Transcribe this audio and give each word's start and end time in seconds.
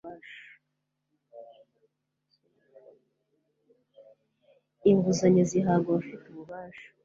inguzanyo 4.89 5.43
zihabwa 5.49 5.89
abafite 5.93 6.25
ububasha 6.31 6.87